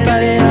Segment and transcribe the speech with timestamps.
[0.00, 0.47] parei,